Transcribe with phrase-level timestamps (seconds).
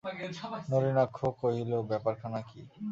[0.71, 2.59] নলিনাক্ষ কহিল, ব্যাপারখানা কী?